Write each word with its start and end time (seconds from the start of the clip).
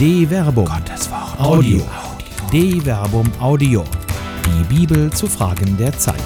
De 0.00 0.26
Verbum. 0.26 0.64
Gottes 0.64 1.10
Wort. 1.10 1.38
Audio. 1.38 1.82
De 2.50 2.80
Verbum 2.80 3.30
Audio. 3.38 3.84
Die 4.46 4.64
Bibel 4.74 5.12
zu 5.12 5.26
Fragen 5.26 5.76
der 5.76 5.92
Zeit. 5.92 6.16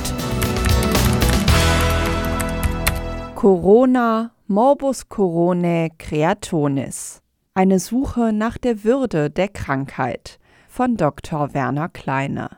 Corona 3.35 4.31
Morbus 4.47 5.09
Coronae 5.09 5.91
Creatonis. 5.99 7.21
Eine 7.55 7.81
Suche 7.81 8.33
nach 8.33 8.59
der 8.59 8.85
Würde 8.85 9.29
der 9.29 9.49
Krankheit 9.49 10.39
von 10.69 10.97
Dr. 10.97 11.53
Werner 11.53 11.89
Kleine. 11.89 12.51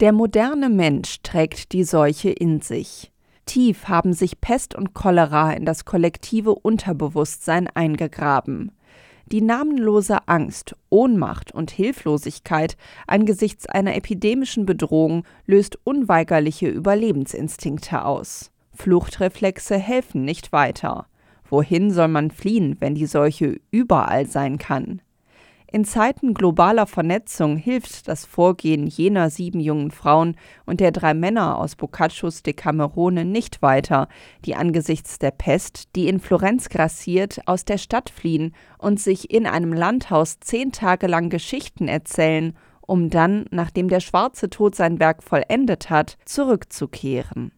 Der 0.00 0.12
moderne 0.12 0.70
Mensch 0.70 1.20
trägt 1.22 1.72
die 1.72 1.84
Seuche 1.84 2.30
in 2.30 2.62
sich. 2.62 3.12
Tief 3.44 3.86
haben 3.86 4.14
sich 4.14 4.40
Pest 4.40 4.74
und 4.74 4.94
Cholera 4.94 5.52
in 5.52 5.66
das 5.66 5.84
kollektive 5.84 6.54
Unterbewusstsein 6.54 7.68
eingegraben. 7.68 8.72
Die 9.26 9.40
namenlose 9.40 10.28
Angst, 10.28 10.76
Ohnmacht 10.90 11.52
und 11.52 11.70
Hilflosigkeit 11.70 12.76
angesichts 13.06 13.66
einer 13.66 13.96
epidemischen 13.96 14.66
Bedrohung 14.66 15.24
löst 15.46 15.78
unweigerliche 15.84 16.68
Überlebensinstinkte 16.68 18.04
aus. 18.04 18.50
Fluchtreflexe 18.74 19.78
helfen 19.78 20.24
nicht 20.24 20.52
weiter. 20.52 21.06
Wohin 21.48 21.90
soll 21.90 22.08
man 22.08 22.30
fliehen, 22.30 22.76
wenn 22.80 22.94
die 22.94 23.06
Seuche 23.06 23.60
überall 23.70 24.26
sein 24.26 24.58
kann? 24.58 25.00
In 25.74 25.84
Zeiten 25.84 26.34
globaler 26.34 26.86
Vernetzung 26.86 27.56
hilft 27.56 28.06
das 28.06 28.24
Vorgehen 28.24 28.86
jener 28.86 29.28
sieben 29.28 29.58
jungen 29.58 29.90
Frauen 29.90 30.36
und 30.66 30.78
der 30.78 30.92
drei 30.92 31.14
Männer 31.14 31.58
aus 31.58 31.74
Boccaccios 31.74 32.44
Decamerone 32.44 33.24
nicht 33.24 33.60
weiter, 33.60 34.06
die 34.44 34.54
angesichts 34.54 35.18
der 35.18 35.32
Pest, 35.32 35.96
die 35.96 36.06
in 36.06 36.20
Florenz 36.20 36.68
grassiert, 36.68 37.40
aus 37.46 37.64
der 37.64 37.78
Stadt 37.78 38.08
fliehen 38.08 38.54
und 38.78 39.00
sich 39.00 39.32
in 39.32 39.48
einem 39.48 39.72
Landhaus 39.72 40.38
zehn 40.38 40.70
Tage 40.70 41.08
lang 41.08 41.28
Geschichten 41.28 41.88
erzählen, 41.88 42.56
um 42.80 43.10
dann, 43.10 43.46
nachdem 43.50 43.88
der 43.88 43.98
schwarze 43.98 44.48
Tod 44.50 44.76
sein 44.76 45.00
Werk 45.00 45.24
vollendet 45.24 45.90
hat, 45.90 46.18
zurückzukehren. 46.24 47.50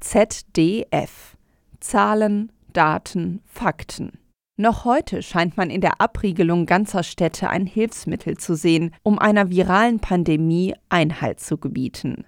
ZDF 0.00 1.38
Zahlen, 1.80 2.52
Daten, 2.74 3.40
Fakten 3.46 4.19
noch 4.60 4.84
heute 4.84 5.22
scheint 5.22 5.56
man 5.56 5.70
in 5.70 5.80
der 5.80 6.00
Abriegelung 6.00 6.66
ganzer 6.66 7.02
Städte 7.02 7.48
ein 7.48 7.66
Hilfsmittel 7.66 8.36
zu 8.36 8.54
sehen, 8.54 8.94
um 9.02 9.18
einer 9.18 9.50
viralen 9.50 10.00
Pandemie 10.00 10.74
Einhalt 10.88 11.40
zu 11.40 11.58
gebieten. 11.58 12.24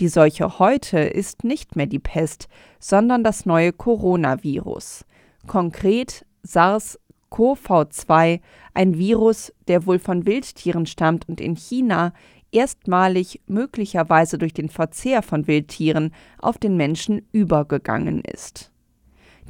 Die 0.00 0.08
Seuche 0.08 0.58
heute 0.58 0.98
ist 0.98 1.44
nicht 1.44 1.76
mehr 1.76 1.86
die 1.86 1.98
Pest, 1.98 2.48
sondern 2.78 3.24
das 3.24 3.46
neue 3.46 3.72
Coronavirus. 3.72 5.04
Konkret 5.46 6.26
SARS-CoV-2, 6.46 8.40
ein 8.74 8.98
Virus, 8.98 9.52
der 9.68 9.86
wohl 9.86 9.98
von 9.98 10.26
Wildtieren 10.26 10.86
stammt 10.86 11.28
und 11.28 11.40
in 11.40 11.56
China 11.56 12.12
erstmalig 12.52 13.40
möglicherweise 13.46 14.38
durch 14.38 14.52
den 14.52 14.68
Verzehr 14.68 15.22
von 15.22 15.46
Wildtieren 15.46 16.12
auf 16.38 16.58
den 16.58 16.76
Menschen 16.76 17.26
übergegangen 17.32 18.22
ist. 18.22 18.71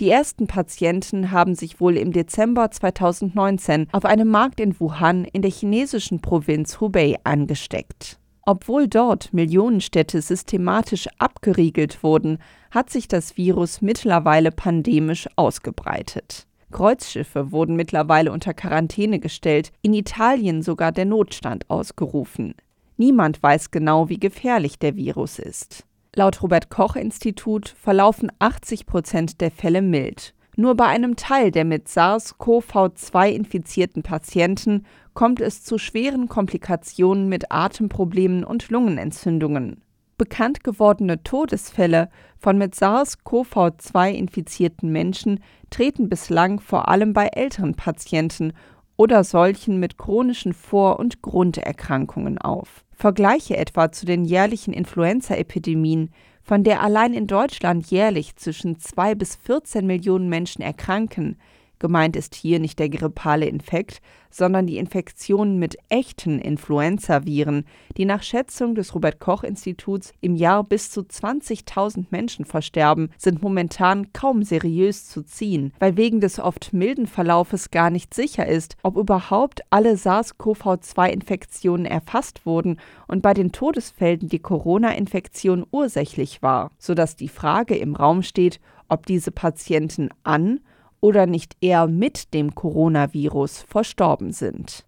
Die 0.01 0.11
ersten 0.11 0.47
Patienten 0.47 1.31
haben 1.31 1.55
sich 1.55 1.81
wohl 1.81 1.97
im 1.97 2.13
Dezember 2.13 2.71
2019 2.71 3.89
auf 3.93 4.05
einem 4.05 4.29
Markt 4.29 4.59
in 4.59 4.79
Wuhan 4.81 5.25
in 5.25 5.43
der 5.43 5.51
chinesischen 5.51 6.21
Provinz 6.21 6.81
Hubei 6.81 7.17
angesteckt. 7.25 8.19
Obwohl 8.45 8.89
dort 8.89 9.33
Millionenstädte 9.33 10.21
systematisch 10.21 11.09
abgeriegelt 11.19 12.03
wurden, 12.03 12.39
hat 12.71 12.91
sich 12.91 13.07
das 13.07 13.37
Virus 13.37 13.81
mittlerweile 13.83 14.51
pandemisch 14.51 15.29
ausgebreitet. 15.37 16.47
Kreuzschiffe 16.73 17.53
wurden 17.53 17.77
mittlerweile 17.77 18.33
unter 18.33 18.55
Quarantäne 18.55 19.21
gestellt, 19.21 19.71
in 19.83 19.95
Italien 19.95 20.63
sogar 20.63 20.91
der 20.91 21.05
Notstand 21.05 21.71
ausgerufen. 21.71 22.55
Niemand 22.97 23.43
weiß 23.43 23.71
genau, 23.71 24.09
wie 24.09 24.19
gefährlich 24.19 24.79
der 24.79 24.97
Virus 24.97 25.39
ist. 25.39 25.85
Laut 26.15 26.43
Robert 26.43 26.69
Koch 26.69 26.95
Institut 26.95 27.71
verlaufen 27.71 28.31
80 28.39 28.85
Prozent 28.85 29.41
der 29.41 29.51
Fälle 29.51 29.81
mild. 29.81 30.35
Nur 30.57 30.77
bei 30.77 30.85
einem 30.85 31.17
Teil 31.17 31.51
der 31.51 31.65
mit 31.65 31.89
SARS-CoV-2 31.89 33.31
infizierten 33.31 34.03
Patienten 34.03 34.85
kommt 35.15 35.41
es 35.41 35.65
zu 35.65 35.79
schweren 35.79 36.29
Komplikationen 36.29 37.31
mit 37.31 37.51
Atemproblemen 37.51 38.45
und 38.45 38.69
Lungenentzündungen. 38.69 39.81
Bekannt 40.19 40.63
gewordene 40.63 41.23
Todesfälle 41.23 42.11
von 42.37 42.59
mit 42.59 42.75
SARS-CoV-2 42.75 44.11
infizierten 44.11 44.93
Menschen 44.93 45.41
treten 45.71 46.11
bislang 46.11 46.61
vor 46.61 46.89
allem 46.89 47.15
bei 47.15 47.29
älteren 47.29 47.75
Patienten 47.75 48.53
oder 48.99 49.25
solchen 49.25 49.81
mit 49.81 49.97
chronischen 49.97 50.53
Vor- 50.53 50.99
und 50.99 51.23
Grunderkrankungen 51.23 52.37
auf. 52.37 52.85
Vergleiche 53.03 53.57
etwa 53.57 53.91
zu 53.91 54.07
den 54.07 54.25
jährlichen 54.25 54.73
Influenza-Epidemien, 54.73 56.11
von 56.45 56.63
der 56.63 56.81
allein 56.83 57.15
in 57.15 57.27
Deutschland 57.27 57.91
jährlich 57.91 58.37
zwischen 58.37 58.79
2 58.79 59.17
bis 59.17 59.35
14 59.35 59.85
Millionen 59.85 60.29
Menschen 60.29 60.63
erkranken, 60.63 61.37
Gemeint 61.83 62.15
ist 62.15 62.37
hier 62.37 62.61
nicht 62.61 62.79
der 62.79 62.89
grippale 62.89 63.47
Infekt, 63.47 64.01
sondern 64.31 64.69
die 64.69 64.79
Infektionen 64.79 65.59
mit 65.59 65.77
echten 65.89 66.39
Influenzaviren, 66.39 67.65
die 67.97 68.05
nach 68.05 68.23
Schätzung 68.23 68.77
des 68.77 68.95
Robert 68.95 69.19
Koch 69.19 69.43
Instituts 69.43 70.13
im 70.21 70.37
Jahr 70.37 70.63
bis 70.63 70.93
zu 70.93 71.01
20.000 71.01 72.07
Menschen 72.11 72.45
versterben, 72.45 73.11
sind 73.19 73.43
momentan 73.43 74.13
kaum 74.13 74.45
seriös 74.45 75.09
zu 75.09 75.23
ziehen, 75.23 75.73
weil 75.81 75.97
wegen 75.97 76.21
des 76.21 76.39
oft 76.39 76.73
milden 76.73 77.09
Verlaufes 77.09 77.73
gar 77.73 77.91
nicht 77.91 78.15
sicher 78.15 78.47
ist, 78.47 78.77
ob 78.85 78.97
überhaupt 78.97 79.63
alle 79.71 79.97
SARS-CoV-2-Infektionen 79.97 81.85
erfasst 81.85 82.47
wurden 82.47 82.79
und 83.09 83.23
bei 83.23 83.35
den 83.35 83.51
Todesfällen 83.51 84.29
die 84.29 84.39
Corona-Infektion 84.39 85.67
ursächlich 85.73 86.43
war, 86.43 86.71
sodass 86.79 87.17
die 87.17 87.29
Frage 87.29 87.75
im 87.75 87.97
Raum 87.97 88.23
steht, 88.23 88.61
ob 88.89 89.05
diese 89.05 89.33
Patienten 89.33 90.11
an 90.23 90.61
oder 91.03 91.27
nicht 91.27 91.59
eher 91.61 91.87
mit 91.87 92.33
dem 92.33 92.55
Coronavirus 92.55 93.67
verstorben 93.69 94.33
sind. 94.33 94.87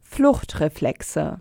Fluchtreflexe 0.00 1.40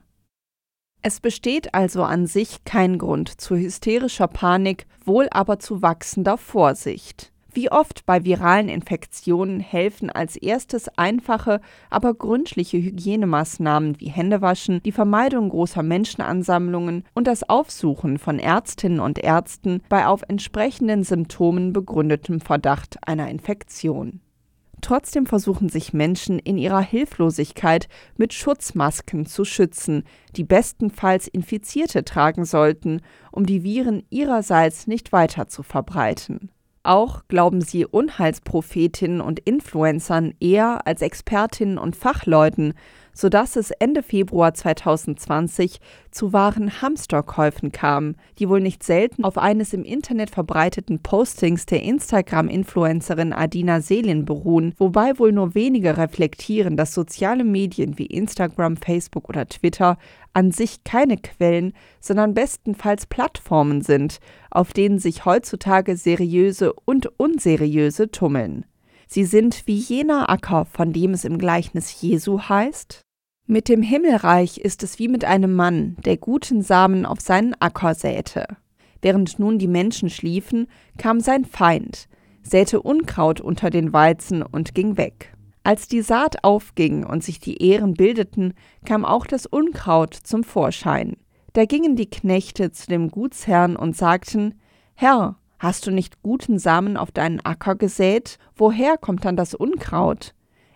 es 1.02 1.20
besteht 1.22 1.74
also 1.74 2.04
an 2.04 2.28
sich 2.28 2.64
kein 2.66 2.98
Grund 2.98 3.40
zu 3.40 3.56
hysterischer 3.56 4.28
Panik, 4.28 4.88
wohl 5.06 5.28
aber 5.32 5.58
zu 5.58 5.82
wachsender 5.82 6.38
Vorsicht. 6.38 7.32
Wie 7.58 7.72
oft 7.72 8.06
bei 8.06 8.24
viralen 8.24 8.70
Infektionen 8.70 9.60
helfen 9.60 10.12
als 10.12 10.36
erstes 10.36 10.90
einfache, 10.96 11.60
aber 11.90 12.14
gründliche 12.14 12.78
Hygienemaßnahmen 12.78 14.00
wie 14.00 14.10
Händewaschen, 14.10 14.80
die 14.84 14.92
Vermeidung 14.92 15.50
großer 15.50 15.82
Menschenansammlungen 15.82 17.04
und 17.16 17.26
das 17.26 17.50
Aufsuchen 17.50 18.20
von 18.20 18.38
Ärztinnen 18.38 19.00
und 19.00 19.18
Ärzten 19.18 19.82
bei 19.90 20.06
auf 20.06 20.22
entsprechenden 20.28 21.04
Symptomen 21.04 21.74
begründetem 21.74 22.42
Verdacht 22.42 22.98
einer 23.08 23.28
Infektion. 23.28 24.22
Trotzdem 24.82 25.26
versuchen 25.26 25.70
sich 25.70 25.94
Menschen 25.94 26.38
in 26.38 26.60
ihrer 26.60 26.82
Hilflosigkeit 26.82 27.88
mit 28.18 28.34
Schutzmasken 28.34 29.26
zu 29.26 29.46
schützen, 29.46 30.04
die 30.36 30.44
bestenfalls 30.44 31.28
Infizierte 31.28 32.06
tragen 32.06 32.46
sollten, 32.46 33.02
um 33.32 33.48
die 33.48 33.64
Viren 33.64 34.04
ihrerseits 34.12 34.86
nicht 34.86 35.12
weiter 35.12 35.48
zu 35.48 35.64
verbreiten. 35.64 36.52
Auch 36.88 37.24
glauben 37.28 37.60
sie 37.60 37.86
Unheilsprophetinnen 37.86 39.20
und 39.20 39.42
Influencern 39.42 40.34
eher 40.40 40.88
als 40.88 41.02
Expertinnen 41.02 41.78
und 41.78 41.98
Fachleuten, 41.98 42.76
sodass 43.18 43.56
es 43.56 43.72
Ende 43.72 44.04
Februar 44.04 44.54
2020 44.54 45.80
zu 46.12 46.34
wahren 46.34 46.84
Hamsterkäufen 46.84 47.72
kam, 47.72 48.14
die 48.38 48.48
wohl 48.48 48.62
nicht 48.62 48.84
selten 48.84 49.24
auf 49.24 49.40
eines 49.40 49.74
im 49.74 49.84
Internet 49.84 50.30
verbreiteten 50.30 51.00
Postings 51.00 51.66
der 51.66 51.82
Instagram-Influencerin 51.82 53.34
Adina 53.34 53.82
Selin 53.82 54.26
beruhen, 54.26 54.76
wobei 54.78 55.18
wohl 55.18 55.32
nur 55.32 55.56
wenige 55.56 55.98
reflektieren, 55.98 56.78
dass 56.78 56.94
soziale 56.94 57.44
Medien 57.44 57.98
wie 57.98 58.06
Instagram, 58.06 58.78
Facebook 58.78 59.30
oder 59.30 59.48
Twitter 59.48 59.98
an 60.34 60.52
sich 60.52 60.84
keine 60.84 61.18
Quellen, 61.18 61.74
sondern 62.00 62.36
bestenfalls 62.36 63.08
Plattformen 63.08 63.82
sind, 63.82 64.20
auf 64.52 64.74
denen 64.74 65.00
sich 65.00 65.26
heutzutage 65.26 65.98
seriöse 65.98 66.72
und 66.86 67.20
unseriöse 67.20 68.12
tummeln. 68.12 68.66
Sie 69.08 69.24
sind 69.24 69.66
wie 69.66 69.78
jener 69.78 70.30
Acker, 70.30 70.66
von 70.66 70.94
dem 70.94 71.14
es 71.14 71.24
im 71.24 71.40
Gleichnis 71.40 72.02
Jesu 72.02 72.42
heißt, 72.42 73.07
mit 73.48 73.70
dem 73.70 73.82
Himmelreich 73.82 74.58
ist 74.58 74.84
es 74.84 75.00
wie 75.00 75.08
mit 75.08 75.24
einem 75.24 75.56
Mann, 75.56 75.96
der 76.06 76.18
guten 76.18 76.62
Samen 76.62 77.06
auf 77.06 77.22
seinen 77.22 77.56
Acker 77.60 77.96
säte. 77.96 78.46
Während 79.02 79.40
nun 79.40 79.58
die 79.58 79.70
Menschen 79.70 80.10
schliefen, 80.10 80.68
kam 80.98 81.22
sein 81.22 81.46
Feind, 81.46 82.10
säte 82.44 82.82
Unkraut 82.82 83.40
unter 83.40 83.70
den 83.70 83.94
Weizen 83.94 84.44
und 84.44 84.76
ging 84.76 84.98
weg. 84.98 85.34
Als 85.64 85.88
die 85.88 86.02
Saat 86.02 86.44
aufging 86.44 87.06
und 87.06 87.24
sich 87.24 87.40
die 87.40 87.62
Ähren 87.62 87.94
bildeten, 87.94 88.54
kam 88.86 89.06
auch 89.06 89.26
das 89.26 89.46
Unkraut 89.46 90.14
zum 90.14 90.44
Vorschein. 90.44 91.18
Da 91.54 91.66
gingen 91.66 91.96
die 91.96 92.10
Knechte 92.10 92.72
zu 92.72 92.88
dem 92.88 93.10
Gutsherrn 93.10 93.76
und 93.76 93.96
sagten 93.96 94.56
Herr, 94.94 95.38
hast 95.60 95.88
du 95.88 95.92
nicht 95.92 96.22
guten 96.22 96.60
Samen 96.60 96.98
auf 96.98 97.12
deinen 97.12 97.40
Acker 97.42 97.76
gesät? 97.76 98.40
Woher 98.56 98.98
kommt 98.98 99.26
dann 99.26 99.36
das 99.36 99.54
Unkraut? 99.54 100.34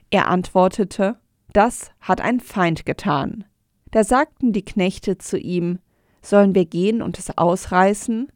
Er 0.09 0.27
antwortete, 0.27 1.20
Das 1.53 1.91
hat 1.99 2.21
ein 2.21 2.39
Feind 2.39 2.85
getan. 2.85 3.43
Da 3.91 4.03
sagten 4.03 4.53
die 4.53 4.65
Knechte 4.65 5.17
zu 5.17 5.37
ihm, 5.37 5.79
Sollen 6.23 6.53
wir 6.53 6.65
gehen 6.65 7.01
und 7.01 7.17
es 7.17 7.35
ausreißen? 7.35 8.31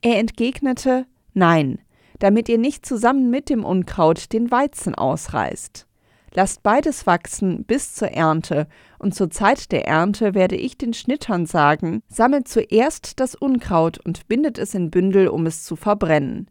Er 0.00 0.18
entgegnete, 0.18 1.06
Nein, 1.34 1.80
damit 2.18 2.48
ihr 2.48 2.58
nicht 2.58 2.86
zusammen 2.86 3.30
mit 3.30 3.50
dem 3.50 3.64
Unkraut 3.64 4.32
den 4.32 4.50
Weizen 4.50 4.94
ausreißt. 4.94 5.86
Lasst 6.32 6.62
beides 6.62 7.06
wachsen 7.06 7.64
bis 7.64 7.94
zur 7.94 8.08
Ernte, 8.08 8.66
und 8.98 9.14
zur 9.14 9.30
Zeit 9.30 9.70
der 9.72 9.86
Ernte 9.86 10.34
werde 10.34 10.56
ich 10.56 10.76
den 10.76 10.92
Schnittern 10.92 11.46
sagen, 11.46 12.02
sammelt 12.08 12.48
zuerst 12.48 13.20
das 13.20 13.34
Unkraut 13.34 13.98
und 14.04 14.28
bindet 14.28 14.58
es 14.58 14.74
in 14.74 14.90
Bündel, 14.90 15.28
um 15.28 15.46
es 15.46 15.64
zu 15.64 15.76
verbrennen. 15.76 16.50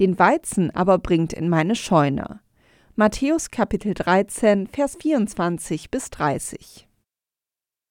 Den 0.00 0.18
Weizen 0.18 0.70
aber 0.70 0.98
bringt 0.98 1.32
in 1.32 1.48
meine 1.48 1.74
Scheune. 1.74 2.40
Matthäus 2.98 3.50
Kapitel 3.50 3.92
13, 3.92 4.68
Vers 4.68 4.96
24 4.98 5.90
bis 5.90 6.08
30. 6.08 6.88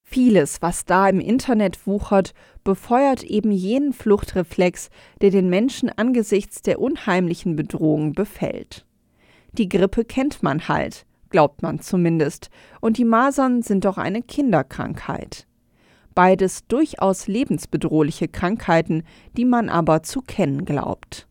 Vieles, 0.01 0.63
was 0.63 0.85
da 0.85 1.07
im 1.07 1.19
Internet 1.19 1.85
wuchert, 1.85 2.33
befeuert 2.63 3.21
eben 3.21 3.51
jenen 3.51 3.93
Fluchtreflex, 3.93 4.89
der 5.21 5.29
den 5.29 5.47
Menschen 5.47 5.91
angesichts 5.95 6.63
der 6.63 6.81
unheimlichen 6.81 7.55
Bedrohung 7.55 8.13
befällt. 8.13 8.87
Die 9.51 9.69
Grippe 9.69 10.05
kennt 10.05 10.41
man 10.41 10.67
halt, 10.67 11.05
glaubt 11.29 11.61
man 11.61 11.81
zumindest, 11.81 12.49
und 12.81 12.97
die 12.97 13.05
Masern 13.05 13.61
sind 13.61 13.85
doch 13.85 13.99
eine 13.99 14.23
Kinderkrankheit. 14.23 15.45
Beides 16.15 16.65
durchaus 16.65 17.27
lebensbedrohliche 17.27 18.27
Krankheiten, 18.27 19.03
die 19.37 19.45
man 19.45 19.69
aber 19.69 20.01
zu 20.01 20.23
kennen 20.23 20.65
glaubt. 20.65 21.27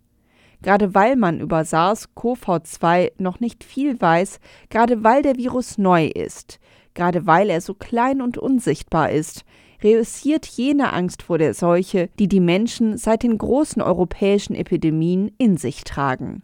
Gerade 0.65 0.95
weil 0.95 1.17
man 1.17 1.41
über 1.41 1.61
SARS-CoV-2 1.61 3.13
noch 3.19 3.39
nicht 3.39 3.65
viel 3.65 4.01
weiß, 4.01 4.41
gerade 4.71 5.05
weil 5.05 5.21
der 5.21 5.37
Virus 5.37 5.77
neu 5.77 6.07
ist, 6.07 6.59
gerade 6.95 7.27
weil 7.27 7.51
er 7.51 7.61
so 7.61 7.75
klein 7.75 8.23
und 8.23 8.39
unsichtbar 8.39 9.11
ist, 9.11 9.45
reüssiert 9.83 10.47
jene 10.47 10.95
Angst 10.95 11.23
vor 11.23 11.37
der 11.37 11.53
Seuche, 11.53 12.09
die 12.19 12.29
die 12.29 12.41
Menschen 12.41 12.97
seit 12.97 13.25
den 13.25 13.37
großen 13.37 13.83
europäischen 13.83 14.55
Epidemien 14.55 15.33
in 15.37 15.59
sich 15.59 15.85
tragen. 15.85 16.43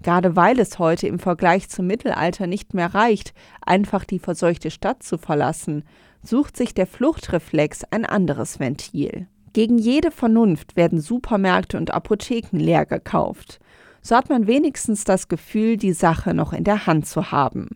Gerade 0.00 0.36
weil 0.36 0.60
es 0.60 0.78
heute 0.78 1.08
im 1.08 1.18
Vergleich 1.18 1.68
zum 1.68 1.88
Mittelalter 1.88 2.46
nicht 2.46 2.72
mehr 2.72 2.94
reicht, 2.94 3.34
einfach 3.66 4.04
die 4.04 4.20
verseuchte 4.20 4.70
Stadt 4.70 5.02
zu 5.02 5.18
verlassen, 5.18 5.82
sucht 6.22 6.56
sich 6.56 6.72
der 6.72 6.86
Fluchtreflex 6.86 7.82
ein 7.90 8.06
anderes 8.06 8.60
Ventil. 8.60 9.26
Gegen 9.52 9.78
jede 9.78 10.10
Vernunft 10.10 10.76
werden 10.76 11.00
Supermärkte 11.00 11.76
und 11.76 11.92
Apotheken 11.92 12.58
leer 12.58 12.86
gekauft. 12.86 13.58
So 14.02 14.16
hat 14.16 14.28
man 14.28 14.46
wenigstens 14.46 15.04
das 15.04 15.28
Gefühl, 15.28 15.76
die 15.76 15.92
Sache 15.92 16.34
noch 16.34 16.52
in 16.52 16.64
der 16.64 16.86
Hand 16.86 17.06
zu 17.06 17.32
haben. 17.32 17.70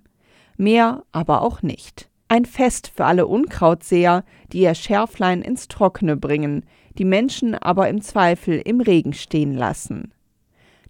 Mehr 0.56 1.02
aber 1.12 1.42
auch 1.42 1.62
nicht. 1.62 2.08
Ein 2.28 2.46
Fest 2.46 2.90
für 2.94 3.04
alle 3.04 3.26
Unkrautseher, 3.26 4.24
die 4.52 4.60
ihr 4.60 4.74
Schärflein 4.74 5.42
ins 5.42 5.68
Trockene 5.68 6.16
bringen, 6.16 6.64
die 6.96 7.04
Menschen 7.04 7.54
aber 7.54 7.88
im 7.88 8.00
Zweifel 8.00 8.60
im 8.64 8.80
Regen 8.80 9.12
stehen 9.12 9.54
lassen. 9.54 10.12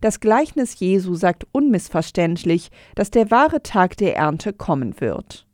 Das 0.00 0.20
Gleichnis 0.20 0.78
Jesu 0.78 1.14
sagt 1.14 1.46
unmissverständlich, 1.52 2.70
dass 2.94 3.10
der 3.10 3.30
wahre 3.30 3.62
Tag 3.62 3.96
der 3.96 4.16
Ernte 4.16 4.52
kommen 4.52 5.00
wird. 5.00 5.46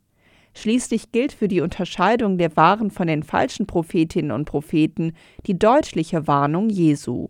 Schließlich 0.53 1.11
gilt 1.11 1.31
für 1.31 1.47
die 1.47 1.61
Unterscheidung 1.61 2.37
der 2.37 2.55
wahren 2.55 2.91
von 2.91 3.07
den 3.07 3.23
falschen 3.23 3.67
Prophetinnen 3.67 4.31
und 4.31 4.45
Propheten 4.45 5.13
die 5.47 5.57
deutliche 5.57 6.27
Warnung 6.27 6.69
Jesu. 6.69 7.29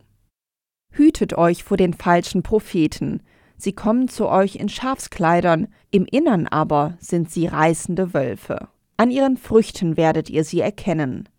Hütet 0.91 1.37
euch 1.37 1.63
vor 1.63 1.77
den 1.77 1.93
falschen 1.93 2.43
Propheten, 2.43 3.21
sie 3.57 3.73
kommen 3.73 4.07
zu 4.07 4.27
euch 4.27 4.55
in 4.55 4.69
Schafskleidern, 4.69 5.67
im 5.91 6.05
Innern 6.05 6.47
aber 6.47 6.97
sind 6.99 7.29
sie 7.29 7.47
reißende 7.47 8.13
Wölfe. 8.13 8.67
An 8.97 9.11
ihren 9.11 9.37
Früchten 9.37 9.97
werdet 9.97 10.29
ihr 10.29 10.43
sie 10.43 10.59
erkennen. 10.59 11.29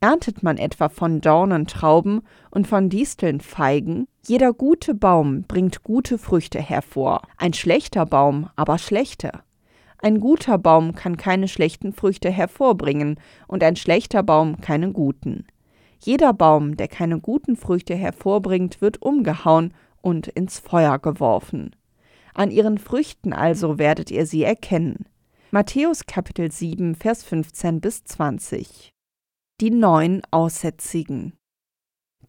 Erntet 0.00 0.42
man 0.42 0.56
etwa 0.58 0.88
von 0.88 1.20
Dornen 1.20 1.66
Trauben 1.66 2.22
und 2.50 2.66
von 2.66 2.88
Disteln 2.88 3.40
Feigen, 3.40 4.06
jeder 4.26 4.52
gute 4.52 4.94
Baum 4.94 5.44
bringt 5.44 5.82
gute 5.82 6.18
Früchte 6.18 6.60
hervor, 6.60 7.22
ein 7.36 7.52
schlechter 7.52 8.06
Baum 8.06 8.50
aber 8.56 8.78
schlechte. 8.78 9.30
Ein 10.04 10.18
guter 10.18 10.58
Baum 10.58 10.96
kann 10.96 11.16
keine 11.16 11.46
schlechten 11.46 11.92
Früchte 11.92 12.28
hervorbringen 12.28 13.20
und 13.46 13.62
ein 13.62 13.76
schlechter 13.76 14.24
Baum 14.24 14.60
keine 14.60 14.90
guten. 14.90 15.46
Jeder 16.00 16.32
Baum, 16.32 16.76
der 16.76 16.88
keine 16.88 17.20
guten 17.20 17.54
Früchte 17.54 17.94
hervorbringt, 17.94 18.80
wird 18.80 19.00
umgehauen 19.00 19.72
und 20.00 20.26
ins 20.26 20.58
Feuer 20.58 20.98
geworfen. 20.98 21.76
An 22.34 22.50
ihren 22.50 22.78
Früchten 22.78 23.32
also 23.32 23.78
werdet 23.78 24.10
ihr 24.10 24.26
sie 24.26 24.42
erkennen. 24.42 25.06
Matthäus 25.52 26.04
Kapitel 26.06 26.50
7, 26.50 26.96
Vers 26.96 27.22
15 27.22 27.80
bis 27.80 28.02
20. 28.02 28.90
Die 29.60 29.70
neun 29.70 30.22
Aussätzigen. 30.32 31.34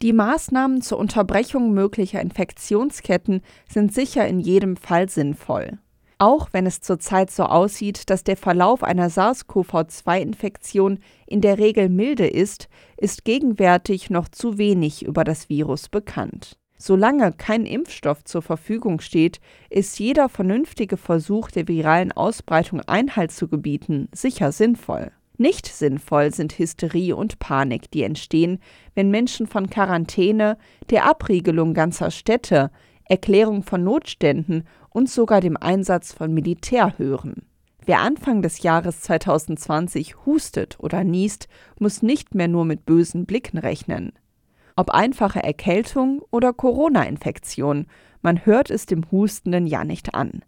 Die 0.00 0.12
Maßnahmen 0.12 0.80
zur 0.80 0.98
Unterbrechung 0.98 1.72
möglicher 1.72 2.20
Infektionsketten 2.20 3.40
sind 3.68 3.92
sicher 3.92 4.28
in 4.28 4.38
jedem 4.38 4.76
Fall 4.76 5.08
sinnvoll. 5.08 5.78
Auch 6.18 6.48
wenn 6.52 6.66
es 6.66 6.80
zurzeit 6.80 7.30
so 7.30 7.44
aussieht, 7.44 8.08
dass 8.10 8.24
der 8.24 8.36
Verlauf 8.36 8.82
einer 8.82 9.10
SARS-CoV-2-Infektion 9.10 10.98
in 11.26 11.40
der 11.40 11.58
Regel 11.58 11.88
milde 11.88 12.26
ist, 12.26 12.68
ist 12.96 13.24
gegenwärtig 13.24 14.10
noch 14.10 14.28
zu 14.28 14.58
wenig 14.58 15.04
über 15.04 15.24
das 15.24 15.48
Virus 15.48 15.88
bekannt. 15.88 16.56
Solange 16.76 17.32
kein 17.32 17.66
Impfstoff 17.66 18.24
zur 18.24 18.42
Verfügung 18.42 19.00
steht, 19.00 19.40
ist 19.70 19.98
jeder 19.98 20.28
vernünftige 20.28 20.96
Versuch 20.96 21.50
der 21.50 21.66
viralen 21.66 22.12
Ausbreitung 22.12 22.80
Einhalt 22.80 23.32
zu 23.32 23.48
gebieten 23.48 24.08
sicher 24.12 24.52
sinnvoll. 24.52 25.10
Nicht 25.36 25.66
sinnvoll 25.66 26.32
sind 26.32 26.58
Hysterie 26.58 27.16
und 27.16 27.40
Panik, 27.40 27.90
die 27.90 28.04
entstehen, 28.04 28.60
wenn 28.94 29.10
Menschen 29.10 29.48
von 29.48 29.68
Quarantäne, 29.68 30.56
der 30.90 31.08
Abriegelung 31.08 31.74
ganzer 31.74 32.12
Städte, 32.12 32.70
Erklärung 33.06 33.62
von 33.62 33.84
Notständen 33.84 34.64
und 34.90 35.10
sogar 35.10 35.40
dem 35.40 35.56
Einsatz 35.56 36.12
von 36.12 36.32
Militär 36.32 36.98
hören. 36.98 37.46
Wer 37.86 38.00
Anfang 38.00 38.40
des 38.40 38.62
Jahres 38.62 39.02
2020 39.02 40.24
hustet 40.24 40.78
oder 40.80 41.04
niest, 41.04 41.48
muss 41.78 42.02
nicht 42.02 42.34
mehr 42.34 42.48
nur 42.48 42.64
mit 42.64 42.86
bösen 42.86 43.26
Blicken 43.26 43.58
rechnen. 43.58 44.12
Ob 44.76 44.90
einfache 44.90 45.42
Erkältung 45.42 46.22
oder 46.30 46.52
Corona-Infektion, 46.52 47.86
man 48.22 48.46
hört 48.46 48.70
es 48.70 48.86
dem 48.86 49.10
Hustenden 49.10 49.66
ja 49.66 49.84
nicht 49.84 50.14
an. 50.14 50.42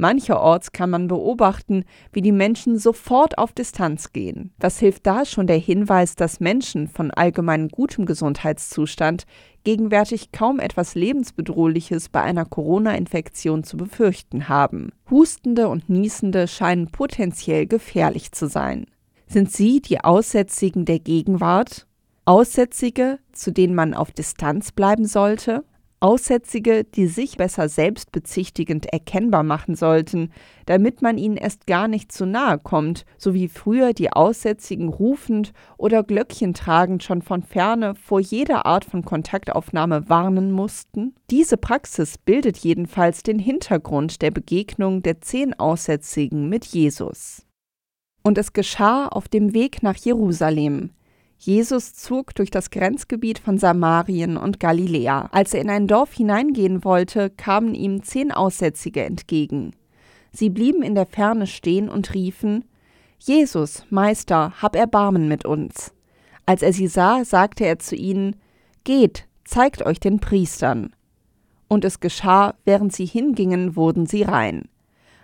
Mancherorts 0.00 0.72
kann 0.72 0.88
man 0.88 1.08
beobachten, 1.08 1.84
wie 2.10 2.22
die 2.22 2.32
Menschen 2.32 2.78
sofort 2.78 3.36
auf 3.36 3.52
Distanz 3.52 4.14
gehen. 4.14 4.54
Was 4.58 4.78
hilft 4.78 5.06
da 5.06 5.26
schon 5.26 5.46
der 5.46 5.58
Hinweis, 5.58 6.14
dass 6.14 6.40
Menschen 6.40 6.88
von 6.88 7.10
allgemein 7.10 7.68
gutem 7.68 8.06
Gesundheitszustand 8.06 9.26
gegenwärtig 9.64 10.32
kaum 10.32 10.58
etwas 10.58 10.94
Lebensbedrohliches 10.94 12.08
bei 12.08 12.22
einer 12.22 12.44
Corona-Infektion 12.44 13.64
zu 13.64 13.76
befürchten 13.76 14.48
haben. 14.48 14.90
Hustende 15.10 15.68
und 15.68 15.88
Niesende 15.88 16.48
scheinen 16.48 16.90
potenziell 16.90 17.66
gefährlich 17.66 18.32
zu 18.32 18.48
sein. 18.48 18.86
Sind 19.26 19.52
sie 19.52 19.80
die 19.80 20.00
Aussätzigen 20.00 20.84
der 20.84 20.98
Gegenwart? 20.98 21.86
Aussätzige, 22.24 23.18
zu 23.32 23.52
denen 23.52 23.74
man 23.74 23.94
auf 23.94 24.12
Distanz 24.12 24.72
bleiben 24.72 25.04
sollte? 25.04 25.64
Aussätzige, 26.00 26.84
die 26.84 27.06
sich 27.06 27.36
besser 27.36 27.68
selbstbezichtigend 27.68 28.86
erkennbar 28.86 29.42
machen 29.42 29.74
sollten, 29.74 30.32
damit 30.64 31.02
man 31.02 31.18
ihnen 31.18 31.36
erst 31.36 31.66
gar 31.66 31.88
nicht 31.88 32.10
zu 32.10 32.24
nahe 32.24 32.58
kommt, 32.58 33.04
so 33.18 33.34
wie 33.34 33.48
früher 33.48 33.92
die 33.92 34.10
Aussätzigen 34.10 34.88
rufend 34.88 35.52
oder 35.76 36.02
Glöckchen 36.02 36.54
tragend 36.54 37.02
schon 37.02 37.20
von 37.20 37.42
ferne 37.42 37.94
vor 37.94 38.18
jeder 38.18 38.64
Art 38.64 38.86
von 38.86 39.04
Kontaktaufnahme 39.04 40.08
warnen 40.08 40.52
mussten? 40.52 41.14
Diese 41.30 41.58
Praxis 41.58 42.16
bildet 42.16 42.56
jedenfalls 42.56 43.22
den 43.22 43.38
Hintergrund 43.38 44.22
der 44.22 44.30
Begegnung 44.30 45.02
der 45.02 45.20
zehn 45.20 45.52
Aussätzigen 45.58 46.48
mit 46.48 46.64
Jesus. 46.64 47.46
Und 48.22 48.38
es 48.38 48.54
geschah 48.54 49.06
auf 49.08 49.28
dem 49.28 49.52
Weg 49.52 49.82
nach 49.82 49.96
Jerusalem, 49.96 50.90
Jesus 51.42 51.94
zog 51.94 52.34
durch 52.34 52.50
das 52.50 52.68
Grenzgebiet 52.68 53.38
von 53.38 53.56
Samarien 53.56 54.36
und 54.36 54.60
Galiläa. 54.60 55.30
Als 55.32 55.54
er 55.54 55.62
in 55.62 55.70
ein 55.70 55.86
Dorf 55.86 56.12
hineingehen 56.12 56.84
wollte, 56.84 57.30
kamen 57.30 57.74
ihm 57.74 58.02
zehn 58.02 58.30
Aussätzige 58.30 59.04
entgegen. 59.04 59.70
Sie 60.32 60.50
blieben 60.50 60.82
in 60.82 60.94
der 60.94 61.06
Ferne 61.06 61.46
stehen 61.46 61.88
und 61.88 62.12
riefen 62.12 62.66
Jesus, 63.18 63.84
Meister, 63.88 64.52
hab 64.60 64.76
Erbarmen 64.76 65.28
mit 65.28 65.46
uns. 65.46 65.94
Als 66.44 66.60
er 66.60 66.74
sie 66.74 66.88
sah, 66.88 67.24
sagte 67.24 67.64
er 67.64 67.78
zu 67.78 67.96
ihnen 67.96 68.36
Geht, 68.84 69.26
zeigt 69.44 69.80
euch 69.84 69.98
den 69.98 70.20
Priestern. 70.20 70.94
Und 71.68 71.86
es 71.86 72.00
geschah, 72.00 72.54
während 72.66 72.92
sie 72.92 73.06
hingingen, 73.06 73.76
wurden 73.76 74.04
sie 74.04 74.24
rein. 74.24 74.68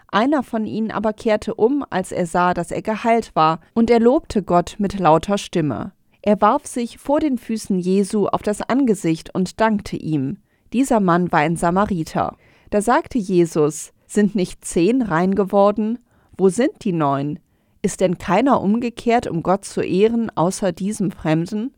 Einer 0.09 0.43
von 0.43 0.65
ihnen 0.65 0.91
aber 0.91 1.13
kehrte 1.13 1.55
um, 1.55 1.85
als 1.91 2.11
er 2.11 2.27
sah, 2.27 2.55
dass 2.55 2.71
er 2.71 2.81
geheilt 2.81 3.33
war, 3.35 3.61
und 3.75 3.91
er 3.91 4.01
lobte 4.01 4.43
Gott 4.43 4.77
mit 4.79 4.99
lauter 4.99 5.37
Stimme. 5.37 5.93
Er 6.27 6.41
warf 6.41 6.67
sich 6.67 6.99
vor 6.99 7.21
den 7.21 7.39
Füßen 7.39 7.79
Jesu 7.79 8.27
auf 8.27 8.43
das 8.43 8.61
Angesicht 8.61 9.33
und 9.33 9.61
dankte 9.61 9.95
ihm. 9.95 10.39
Dieser 10.73 10.99
Mann 10.99 11.31
war 11.31 11.39
ein 11.39 11.55
Samariter. 11.55 12.37
Da 12.71 12.83
sagte 12.83 13.17
Jesus, 13.17 13.93
Sind 14.09 14.35
nicht 14.35 14.65
zehn 14.65 15.03
rein 15.03 15.37
geworden? 15.37 16.01
Wo 16.37 16.49
sind 16.49 16.83
die 16.83 16.93
neun? 16.93 17.39
Ist 17.81 18.01
denn 18.01 18.19
keiner 18.19 18.61
umgekehrt, 18.61 19.29
um 19.29 19.45
Gott 19.45 19.65
zu 19.65 19.83
ehren, 19.83 20.37
außer 20.37 20.73
diesem 20.73 21.13
Fremden? 21.13 21.73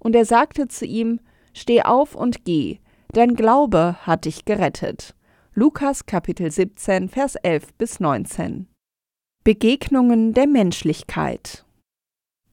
Und 0.00 0.16
er 0.16 0.24
sagte 0.24 0.66
zu 0.66 0.84
ihm, 0.86 1.20
Steh 1.52 1.82
auf 1.82 2.16
und 2.16 2.44
geh, 2.44 2.80
dein 3.12 3.36
Glaube 3.36 3.94
hat 4.02 4.24
dich 4.24 4.44
gerettet. 4.44 5.14
Lukas 5.54 6.04
Kapitel 6.04 6.50
17, 6.50 7.08
Vers 7.08 7.36
11 7.36 7.74
bis 7.74 8.00
19. 8.00 8.66
Begegnungen 9.44 10.32
der 10.32 10.48
Menschlichkeit. 10.48 11.63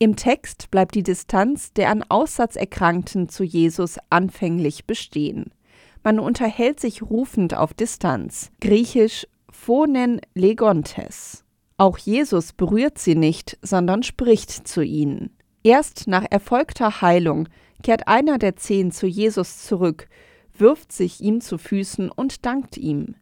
Im 0.01 0.15
Text 0.15 0.72
bleibt 0.72 0.96
die 0.96 1.03
Distanz 1.03 1.74
der 1.74 1.91
an 1.91 2.03
Aussatz 2.10 2.55
Erkrankten 2.55 3.29
zu 3.29 3.43
Jesus 3.43 4.00
anfänglich 4.10 4.88
bestehen. 4.88 5.53
Man 6.03 6.17
unterhält 6.17 6.79
sich 6.79 7.03
rufend 7.03 7.55
auf 7.55 7.75
Distanz, 7.75 8.50
griechisch 8.62 9.27
phonen 9.51 10.20
legontes. 10.34 11.46
Auch 11.77 12.00
Jesus 12.00 12.51
berührt 12.51 12.98
sie 12.98 13.13
nicht, 13.13 13.60
sondern 13.62 14.01
spricht 14.01 14.67
zu 14.67 14.81
ihnen. 14.81 15.38
Erst 15.62 16.08
nach 16.08 16.25
erfolgter 16.31 17.01
Heilung 17.01 17.48
kehrt 17.84 18.08
einer 18.08 18.39
der 18.39 18.55
zehn 18.55 18.91
zu 18.91 19.05
Jesus 19.05 19.67
zurück, 19.67 20.08
wirft 20.58 20.91
sich 20.91 21.22
ihm 21.22 21.41
zu 21.41 21.60
Füßen 21.60 22.10
und 22.10 22.48
dankt 22.48 22.75
ihm. 22.75 23.13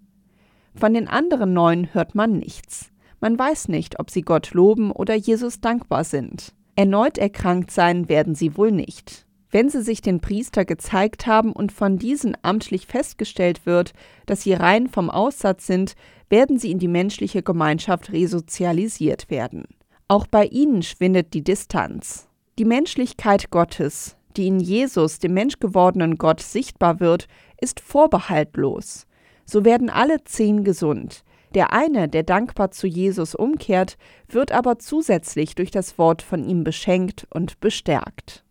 Von 0.76 0.94
den 0.94 1.10
anderen 1.10 1.52
neun 1.52 1.94
hört 1.94 2.16
man 2.16 2.38
nichts. 2.38 2.90
Man 3.20 3.38
weiß 3.38 3.68
nicht, 3.68 4.00
ob 4.00 4.10
sie 4.10 4.22
Gott 4.22 4.54
loben 4.54 4.94
oder 4.94 5.14
Jesus 5.14 5.60
dankbar 5.60 6.06
sind. 6.06 6.54
Erneut 6.80 7.18
erkrankt 7.18 7.72
sein 7.72 8.08
werden 8.08 8.36
sie 8.36 8.56
wohl 8.56 8.72
nicht. 8.72 9.26
Wenn 9.52 9.68
sie 9.68 9.82
sich 9.82 10.00
den 10.00 10.22
Priester 10.22 10.64
gezeigt 10.64 11.28
haben 11.28 11.52
und 11.52 11.74
von 11.74 11.98
diesen 11.98 12.38
amtlich 12.42 12.88
festgestellt 12.88 13.66
wird, 13.66 13.92
dass 14.26 14.44
sie 14.44 14.54
rein 14.54 14.88
vom 14.88 15.10
Aussatz 15.10 15.68
sind, 15.68 15.96
werden 16.30 16.58
sie 16.58 16.72
in 16.72 16.80
die 16.80 16.88
menschliche 16.88 17.44
Gemeinschaft 17.44 18.14
resozialisiert 18.14 19.30
werden. 19.30 19.66
Auch 20.08 20.26
bei 20.26 20.46
ihnen 20.46 20.82
schwindet 20.82 21.34
die 21.34 21.44
Distanz. 21.44 22.30
Die 22.58 22.64
Menschlichkeit 22.64 23.52
Gottes, 23.52 24.16
die 24.38 24.48
in 24.48 24.62
Jesus, 24.62 25.20
dem 25.20 25.34
menschgewordenen 25.34 26.18
Gott, 26.18 26.40
sichtbar 26.40 27.02
wird, 27.02 27.28
ist 27.60 27.82
vorbehaltlos. 27.82 29.06
So 29.44 29.66
werden 29.66 29.90
alle 29.90 30.24
zehn 30.24 30.64
gesund. 30.64 31.26
Der 31.56 31.74
eine, 31.74 32.08
der 32.08 32.24
dankbar 32.24 32.72
zu 32.72 32.86
Jesus 32.86 33.34
umkehrt, 33.34 33.98
wird 34.28 34.52
aber 34.52 34.78
zusätzlich 34.78 35.56
durch 35.56 35.72
das 35.72 35.98
Wort 35.98 36.22
von 36.22 36.44
ihm 36.44 36.64
beschenkt 36.64 37.28
und 37.34 37.60
bestärkt. 37.60 38.44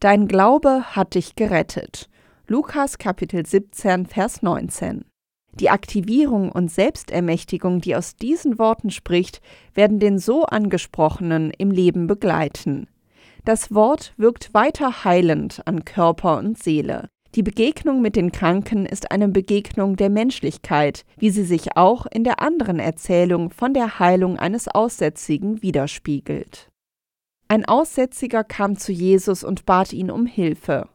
Dein 0.00 0.28
Glaube 0.28 0.96
hat 0.96 1.14
dich 1.14 1.34
gerettet. 1.34 2.08
Lukas 2.46 2.98
Kapitel 2.98 3.44
17, 3.44 4.06
Vers 4.06 4.42
19. 4.42 5.04
Die 5.52 5.68
Aktivierung 5.68 6.50
und 6.50 6.70
Selbstermächtigung, 6.70 7.80
die 7.80 7.94
aus 7.94 8.16
diesen 8.16 8.58
Worten 8.58 8.90
spricht, 8.90 9.40
werden 9.74 9.98
den 9.98 10.18
so 10.18 10.44
angesprochenen 10.44 11.50
im 11.58 11.70
Leben 11.70 12.06
begleiten. 12.06 12.86
Das 13.44 13.74
Wort 13.74 14.14
wirkt 14.16 14.54
weiter 14.54 15.04
heilend 15.04 15.62
an 15.66 15.84
Körper 15.84 16.38
und 16.38 16.62
Seele. 16.62 17.10
Die 17.36 17.44
Begegnung 17.44 18.02
mit 18.02 18.16
den 18.16 18.32
Kranken 18.32 18.86
ist 18.86 19.12
eine 19.12 19.28
Begegnung 19.28 19.94
der 19.94 20.10
Menschlichkeit, 20.10 21.04
wie 21.16 21.30
sie 21.30 21.44
sich 21.44 21.76
auch 21.76 22.06
in 22.06 22.24
der 22.24 22.42
anderen 22.42 22.80
Erzählung 22.80 23.50
von 23.50 23.72
der 23.72 24.00
Heilung 24.00 24.36
eines 24.36 24.66
Aussätzigen 24.66 25.62
widerspiegelt. 25.62 26.70
Ein 27.46 27.64
Aussätziger 27.64 28.42
kam 28.42 28.76
zu 28.76 28.90
Jesus 28.90 29.44
und 29.44 29.64
bat 29.64 29.92
ihn 29.92 30.10
um 30.10 30.26
Hilfe. 30.26 30.88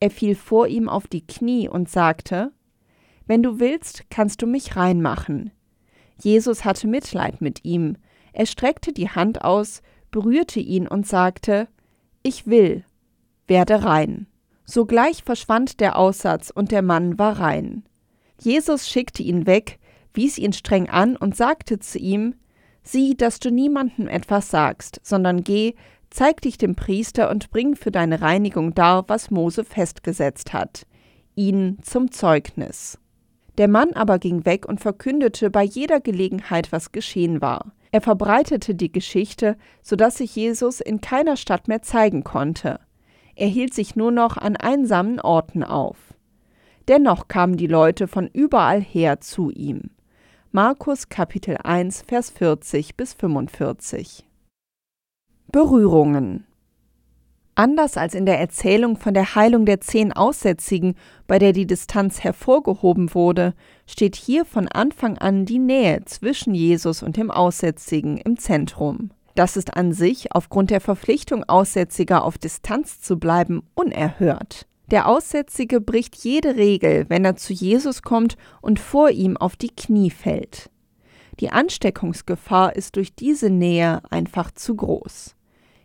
Er 0.00 0.10
fiel 0.10 0.34
vor 0.34 0.66
ihm 0.66 0.90
auf 0.90 1.06
die 1.06 1.26
Knie 1.26 1.66
und 1.66 1.88
sagte, 1.88 2.52
Wenn 3.26 3.42
du 3.42 3.58
willst, 3.58 4.10
kannst 4.10 4.42
du 4.42 4.46
mich 4.46 4.76
reinmachen. 4.76 5.50
Jesus 6.20 6.66
hatte 6.66 6.86
Mitleid 6.86 7.40
mit 7.40 7.64
ihm. 7.64 7.96
Er 8.34 8.44
streckte 8.44 8.92
die 8.92 9.08
Hand 9.08 9.42
aus, 9.42 9.80
berührte 10.10 10.60
ihn 10.60 10.86
und 10.86 11.06
sagte, 11.06 11.68
Ich 12.22 12.46
will, 12.46 12.84
werde 13.46 13.82
rein. 13.82 14.26
Sogleich 14.64 15.22
verschwand 15.24 15.80
der 15.80 15.98
Aussatz 15.98 16.50
und 16.50 16.72
der 16.72 16.82
Mann 16.82 17.18
war 17.18 17.38
rein. 17.38 17.84
Jesus 18.40 18.88
schickte 18.88 19.22
ihn 19.22 19.46
weg, 19.46 19.78
wies 20.12 20.38
ihn 20.38 20.52
streng 20.52 20.88
an 20.88 21.16
und 21.16 21.36
sagte 21.36 21.78
zu 21.78 21.98
ihm, 21.98 22.34
Sieh, 22.82 23.16
dass 23.16 23.40
du 23.40 23.50
niemandem 23.50 24.08
etwas 24.08 24.50
sagst, 24.50 25.00
sondern 25.02 25.42
geh, 25.42 25.74
zeig 26.10 26.42
dich 26.42 26.58
dem 26.58 26.76
Priester 26.76 27.30
und 27.30 27.50
bring 27.50 27.76
für 27.76 27.90
deine 27.90 28.20
Reinigung 28.20 28.74
dar, 28.74 29.08
was 29.08 29.30
Mose 29.30 29.64
festgesetzt 29.64 30.52
hat, 30.52 30.86
ihn 31.34 31.78
zum 31.82 32.12
Zeugnis. 32.12 32.98
Der 33.56 33.68
Mann 33.68 33.92
aber 33.94 34.18
ging 34.18 34.44
weg 34.44 34.66
und 34.66 34.80
verkündete 34.80 35.50
bei 35.50 35.62
jeder 35.62 36.00
Gelegenheit, 36.00 36.72
was 36.72 36.92
geschehen 36.92 37.40
war. 37.40 37.72
Er 37.90 38.00
verbreitete 38.00 38.74
die 38.74 38.92
Geschichte, 38.92 39.56
so 39.80 39.96
dass 39.96 40.16
sich 40.18 40.34
Jesus 40.34 40.80
in 40.80 41.00
keiner 41.00 41.36
Stadt 41.36 41.68
mehr 41.68 41.80
zeigen 41.80 42.24
konnte. 42.24 42.80
Er 43.36 43.48
hielt 43.48 43.74
sich 43.74 43.96
nur 43.96 44.12
noch 44.12 44.36
an 44.36 44.56
einsamen 44.56 45.20
Orten 45.20 45.64
auf. 45.64 46.14
Dennoch 46.86 47.28
kamen 47.28 47.56
die 47.56 47.66
Leute 47.66 48.06
von 48.06 48.28
überall 48.32 48.80
her 48.80 49.20
zu 49.20 49.50
ihm. 49.50 49.90
Markus 50.52 51.08
Kapitel 51.08 51.56
1 51.62 52.02
Vers 52.02 52.30
40 52.30 52.96
bis 52.96 53.14
45 53.14 54.24
Berührungen 55.50 56.46
Anders 57.56 57.96
als 57.96 58.14
in 58.14 58.26
der 58.26 58.40
Erzählung 58.40 58.96
von 58.96 59.14
der 59.14 59.34
Heilung 59.36 59.64
der 59.64 59.80
zehn 59.80 60.12
Aussätzigen, 60.12 60.94
bei 61.28 61.38
der 61.38 61.52
die 61.52 61.66
Distanz 61.66 62.22
hervorgehoben 62.22 63.14
wurde, 63.14 63.54
steht 63.86 64.16
hier 64.16 64.44
von 64.44 64.66
Anfang 64.66 65.18
an 65.18 65.44
die 65.44 65.60
Nähe 65.60 66.04
zwischen 66.04 66.54
Jesus 66.54 67.02
und 67.02 67.16
dem 67.16 67.30
Aussätzigen 67.30 68.16
im 68.18 68.38
Zentrum. 68.38 69.10
Das 69.34 69.56
ist 69.56 69.76
an 69.76 69.92
sich, 69.92 70.32
aufgrund 70.32 70.70
der 70.70 70.80
Verpflichtung 70.80 71.44
Aussätziger 71.44 72.24
auf 72.24 72.38
Distanz 72.38 73.00
zu 73.00 73.18
bleiben, 73.18 73.62
unerhört. 73.74 74.66
Der 74.90 75.08
Aussätzige 75.08 75.80
bricht 75.80 76.14
jede 76.16 76.56
Regel, 76.56 77.06
wenn 77.08 77.24
er 77.24 77.36
zu 77.36 77.52
Jesus 77.52 78.02
kommt 78.02 78.36
und 78.60 78.78
vor 78.78 79.10
ihm 79.10 79.36
auf 79.36 79.56
die 79.56 79.74
Knie 79.74 80.10
fällt. 80.10 80.70
Die 81.40 81.50
Ansteckungsgefahr 81.50 82.76
ist 82.76 82.96
durch 82.96 83.14
diese 83.14 83.50
Nähe 83.50 84.02
einfach 84.10 84.52
zu 84.52 84.76
groß. 84.76 85.34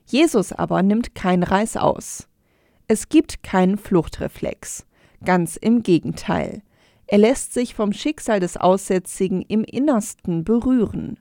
Jesus 0.05 0.51
aber 0.51 0.83
nimmt 0.83 1.15
kein 1.15 1.43
Reiß 1.43 1.77
aus. 1.77 2.27
Es 2.87 3.09
gibt 3.09 3.41
keinen 3.41 3.77
Fluchtreflex. 3.77 4.85
Ganz 5.23 5.55
im 5.55 5.81
Gegenteil. 5.81 6.61
Er 7.07 7.17
lässt 7.17 7.53
sich 7.53 7.73
vom 7.73 7.93
Schicksal 7.93 8.39
des 8.39 8.57
Aussätzigen 8.57 9.41
im 9.41 9.63
Innersten 9.63 10.43
berühren. 10.43 11.19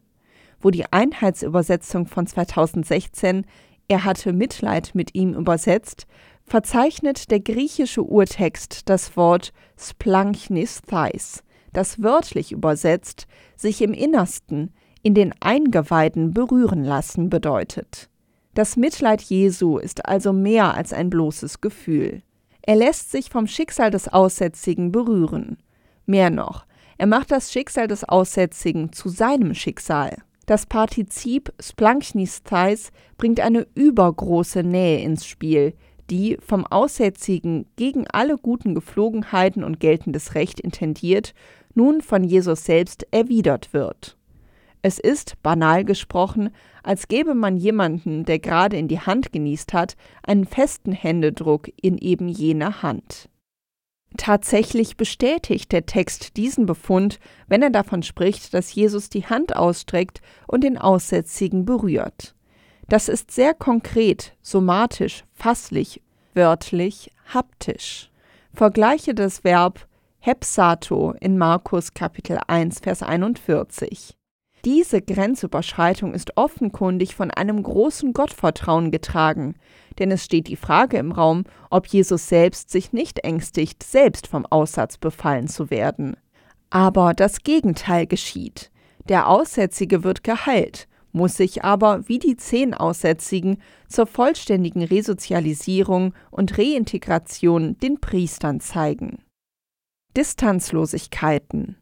Wo 0.61 0.71
die 0.71 0.91
Einheitsübersetzung 0.93 2.07
von 2.07 2.27
2016 2.27 3.47
Er 3.89 4.05
hatte 4.05 4.33
Mitleid 4.33 4.91
mit 4.95 5.15
ihm 5.15 5.35
übersetzt, 5.35 6.07
verzeichnet 6.45 7.31
der 7.31 7.41
griechische 7.41 8.03
Urtext 8.03 8.89
das 8.89 9.17
Wort 9.17 9.53
splanchnisthais, 9.79 11.43
das 11.73 12.03
wörtlich 12.03 12.53
übersetzt 12.53 13.27
sich 13.57 13.83
im 13.83 13.93
Innersten, 13.93 14.73
in 15.03 15.15
den 15.15 15.33
Eingeweiden 15.41 16.35
berühren 16.35 16.85
lassen 16.85 17.31
bedeutet. 17.31 18.09
Das 18.55 18.77
Mitleid 18.77 19.23
Jesu 19.23 19.79
ist 19.79 20.07
also 20.07 20.33
mehr 20.33 20.75
als 20.75 20.93
ein 20.93 21.11
bloßes 21.11 21.61
Gefühl. 21.61 22.23
Er 22.63 22.77
lässt 22.77 23.13
sich 23.13 23.31
vom 23.31 23.47
Schicksal 23.47 23.91
des 23.91 24.09
Aussätzigen 24.09 24.91
berühren. 24.91 25.59
Mehr 26.07 26.31
noch, 26.31 26.67
er 26.99 27.07
macht 27.07 27.31
das 27.31 27.53
Schicksal 27.53 27.87
des 27.87 28.05
Aussätzigen 28.05 28.93
zu 28.93 29.09
seinem 29.09 29.55
Schicksal. 29.55 30.17
Das 30.49 30.65
Partizip 30.65 31.53
splanchnisthais 31.61 32.91
bringt 33.19 33.39
eine 33.39 33.67
übergroße 33.75 34.63
Nähe 34.63 35.03
ins 35.03 35.27
Spiel, 35.27 35.75
die 36.09 36.39
vom 36.41 36.65
Aussätzigen 36.65 37.67
gegen 37.77 38.07
alle 38.11 38.39
guten 38.39 38.75
Gepflogenheiten 38.75 39.63
und 39.63 39.79
geltendes 39.79 40.35
Recht 40.35 40.59
intendiert, 40.59 41.35
nun 41.75 42.01
von 42.01 42.25
Jesus 42.25 42.65
selbst 42.65 43.07
erwidert 43.11 43.75
wird. 43.75 44.17
Es 44.81 44.99
ist, 44.99 45.35
banal 45.43 45.85
gesprochen, 45.85 46.49
als 46.83 47.09
gäbe 47.09 47.35
man 47.35 47.59
jemanden, 47.59 48.25
der 48.25 48.39
gerade 48.39 48.79
in 48.79 48.89
die 48.89 49.01
Hand 49.01 49.33
genießt 49.33 49.75
hat, 49.75 49.97
einen 50.23 50.47
festen 50.47 50.93
Händedruck 50.93 51.69
in 51.79 51.99
eben 51.99 52.27
jener 52.27 52.81
Hand. 52.81 53.29
Tatsächlich 54.17 54.97
bestätigt 54.97 55.71
der 55.71 55.87
Text 55.87 56.37
diesen 56.37 56.67
Befund, 56.67 57.21
wenn 57.47 57.63
er 57.63 57.71
davon 57.71 58.03
spricht, 58.03 58.55
dass 58.55 58.75
Jesus 58.75 59.11
die 59.11 59.27
Hand 59.27 59.55
ausstreckt 59.55 60.23
und 60.47 60.65
den 60.65 60.79
Aussätzigen 60.79 61.65
berührt. 61.65 62.35
Das 62.89 63.09
ist 63.09 63.31
sehr 63.31 63.53
konkret, 63.53 64.35
somatisch, 64.41 65.25
fasslich, 65.35 66.01
wörtlich, 66.35 67.13
haptisch. 67.33 68.11
Vergleiche 68.55 69.15
das 69.15 69.45
Verb 69.45 69.87
hepsato 70.21 71.13
in 71.21 71.37
Markus 71.37 71.93
Kapitel 71.93 72.41
1 72.47 72.81
Vers 72.81 73.03
41. 73.03 74.18
Diese 74.65 75.01
Grenzüberschreitung 75.01 76.15
ist 76.15 76.37
offenkundig 76.37 77.15
von 77.15 77.31
einem 77.31 77.63
großen 77.63 78.13
Gottvertrauen 78.13 78.91
getragen, 78.91 79.55
denn 79.99 80.11
es 80.11 80.25
steht 80.25 80.49
die 80.49 80.57
Frage 80.57 80.99
im 80.99 81.13
Raum, 81.13 81.45
ob 81.71 81.87
Jesus 81.87 82.29
selbst 82.29 82.71
sich 82.71 82.93
nicht 82.93 83.21
ängstigt, 83.21 83.83
selbst 83.83 84.27
vom 84.27 84.47
Aussatz 84.47 84.99
befallen 84.99 85.49
zu 85.49 85.71
werden. 85.71 86.17
Aber 86.71 87.15
das 87.15 87.43
Gegenteil 87.43 88.07
geschieht. 88.07 88.71
Der 89.09 89.29
Aussätzige 89.29 90.05
wird 90.05 90.23
geheilt, 90.23 90.87
muss 91.13 91.37
sich 91.37 91.65
aber, 91.65 92.07
wie 92.09 92.19
die 92.19 92.37
zehn 92.37 92.75
Aussätzigen, 92.75 93.63
zur 93.89 94.07
vollständigen 94.07 94.83
Resozialisierung 94.83 96.15
und 96.31 96.59
Reintegration 96.59 97.79
den 97.79 98.01
Priestern 98.01 98.61
zeigen. 98.61 99.23
Distanzlosigkeiten 100.17 101.78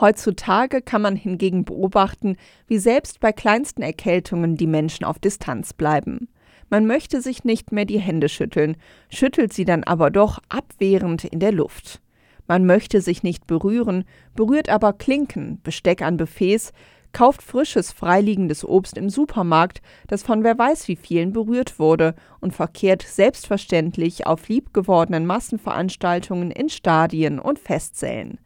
Heutzutage 0.00 0.80
kann 0.80 1.02
man 1.02 1.16
hingegen 1.16 1.64
beobachten, 1.64 2.36
wie 2.66 2.78
selbst 2.78 3.20
bei 3.20 3.32
kleinsten 3.32 3.82
Erkältungen 3.82 4.56
die 4.56 4.66
Menschen 4.66 5.04
auf 5.04 5.18
Distanz 5.18 5.72
bleiben. 5.72 6.28
Man 6.70 6.86
möchte 6.86 7.20
sich 7.20 7.44
nicht 7.44 7.70
mehr 7.70 7.84
die 7.84 8.00
Hände 8.00 8.30
schütteln, 8.30 8.76
schüttelt 9.10 9.52
sie 9.52 9.66
dann 9.66 9.84
aber 9.84 10.10
doch 10.10 10.38
abwehrend 10.48 11.24
in 11.24 11.38
der 11.38 11.52
Luft. 11.52 12.00
Man 12.48 12.64
möchte 12.64 13.00
sich 13.02 13.22
nicht 13.22 13.46
berühren, 13.46 14.04
berührt 14.34 14.70
aber 14.70 14.94
Klinken, 14.94 15.60
Besteck 15.62 16.00
an 16.00 16.16
Buffets, 16.16 16.72
kauft 17.12 17.42
frisches, 17.42 17.92
freiliegendes 17.92 18.64
Obst 18.64 18.96
im 18.96 19.10
Supermarkt, 19.10 19.82
das 20.08 20.22
von 20.22 20.42
wer 20.44 20.58
weiß 20.58 20.88
wie 20.88 20.96
vielen 20.96 21.32
berührt 21.32 21.78
wurde, 21.78 22.14
und 22.40 22.54
verkehrt 22.54 23.02
selbstverständlich 23.02 24.26
auf 24.26 24.48
liebgewordenen 24.48 25.26
Massenveranstaltungen 25.26 26.50
in 26.50 26.70
Stadien 26.70 27.38
und 27.38 27.58
Festsälen. 27.58 28.38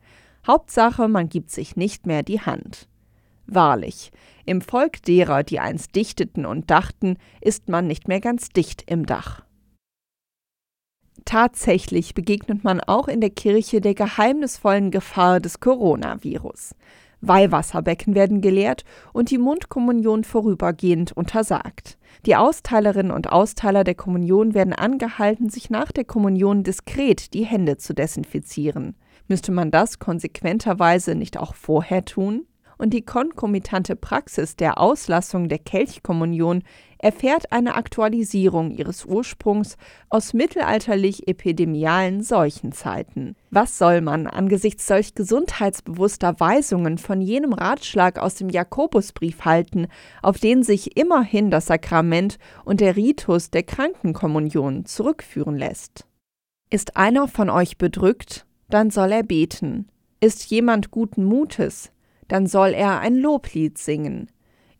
Hauptsache, 0.46 1.08
man 1.08 1.28
gibt 1.28 1.50
sich 1.50 1.76
nicht 1.76 2.06
mehr 2.06 2.22
die 2.22 2.40
Hand. 2.40 2.88
Wahrlich, 3.46 4.12
im 4.44 4.60
Volk 4.60 5.02
derer, 5.02 5.42
die 5.42 5.60
einst 5.60 5.94
dichteten 5.96 6.46
und 6.46 6.70
dachten, 6.70 7.16
ist 7.40 7.68
man 7.68 7.86
nicht 7.86 8.08
mehr 8.08 8.20
ganz 8.20 8.48
dicht 8.50 8.84
im 8.86 9.06
Dach. 9.06 9.44
Tatsächlich 11.24 12.14
begegnet 12.14 12.62
man 12.62 12.80
auch 12.80 13.08
in 13.08 13.20
der 13.20 13.30
Kirche 13.30 13.80
der 13.80 13.94
geheimnisvollen 13.94 14.92
Gefahr 14.92 15.40
des 15.40 15.58
Coronavirus. 15.58 16.74
Weihwasserbecken 17.20 18.14
werden 18.14 18.40
geleert 18.40 18.84
und 19.12 19.30
die 19.30 19.38
Mundkommunion 19.38 20.22
vorübergehend 20.22 21.12
untersagt. 21.12 21.98
Die 22.24 22.36
Austeilerinnen 22.36 23.10
und 23.10 23.32
Austeiler 23.32 23.82
der 23.82 23.94
Kommunion 23.94 24.54
werden 24.54 24.72
angehalten, 24.72 25.48
sich 25.48 25.70
nach 25.70 25.90
der 25.90 26.04
Kommunion 26.04 26.62
diskret 26.62 27.34
die 27.34 27.44
Hände 27.44 27.78
zu 27.78 27.94
desinfizieren. 27.94 28.94
Müsste 29.28 29.52
man 29.52 29.70
das 29.70 29.98
konsequenterweise 29.98 31.14
nicht 31.14 31.38
auch 31.38 31.54
vorher 31.54 32.04
tun? 32.04 32.46
Und 32.78 32.92
die 32.92 33.02
konkomitante 33.02 33.96
Praxis 33.96 34.54
der 34.54 34.78
Auslassung 34.78 35.48
der 35.48 35.58
Kelchkommunion 35.58 36.62
erfährt 36.98 37.50
eine 37.50 37.74
Aktualisierung 37.74 38.70
ihres 38.70 39.06
Ursprungs 39.06 39.76
aus 40.10 40.34
mittelalterlich-epidemialen 40.34 42.22
Seuchenzeiten. 42.22 43.34
Was 43.50 43.78
soll 43.78 44.02
man 44.02 44.26
angesichts 44.26 44.86
solch 44.86 45.14
gesundheitsbewusster 45.14 46.38
Weisungen 46.38 46.98
von 46.98 47.22
jenem 47.22 47.54
Ratschlag 47.54 48.18
aus 48.18 48.34
dem 48.34 48.50
Jakobusbrief 48.50 49.44
halten, 49.46 49.86
auf 50.22 50.38
den 50.38 50.62
sich 50.62 50.98
immerhin 50.98 51.50
das 51.50 51.66
Sakrament 51.66 52.38
und 52.64 52.80
der 52.80 52.96
Ritus 52.96 53.50
der 53.50 53.62
Krankenkommunion 53.62 54.84
zurückführen 54.84 55.56
lässt? 55.56 56.06
Ist 56.68 56.96
einer 56.96 57.28
von 57.28 57.48
euch 57.48 57.78
bedrückt, 57.78 58.45
dann 58.68 58.90
soll 58.90 59.12
er 59.12 59.22
beten. 59.22 59.88
Ist 60.20 60.50
jemand 60.50 60.90
guten 60.90 61.24
Mutes, 61.24 61.92
dann 62.28 62.46
soll 62.46 62.70
er 62.70 63.00
ein 63.00 63.16
Loblied 63.16 63.78
singen. 63.78 64.30